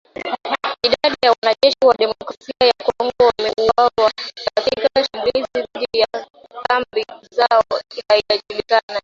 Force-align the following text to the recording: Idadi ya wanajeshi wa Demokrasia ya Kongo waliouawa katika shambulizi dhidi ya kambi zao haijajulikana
Idadi 0.85 1.17
ya 1.25 1.31
wanajeshi 1.41 1.77
wa 1.85 1.93
Demokrasia 1.97 2.53
ya 2.67 2.73
Kongo 2.85 3.31
waliouawa 3.37 4.11
katika 4.55 4.89
shambulizi 5.11 5.67
dhidi 5.73 5.99
ya 5.99 6.07
kambi 6.69 7.05
zao 7.31 7.63
haijajulikana 8.11 8.99